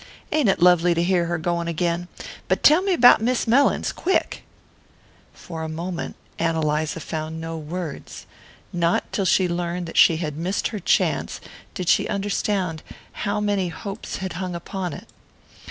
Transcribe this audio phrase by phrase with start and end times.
[0.31, 2.07] Ain't it lovely to hear her going again?
[2.47, 4.41] But tell me about Miss Mellins, quick!"
[5.31, 8.25] For a moment Ann Eliza found no words.
[8.73, 11.39] Not till she learned that she had missed her chance
[11.75, 15.07] did she understand how many hopes had hung upon it.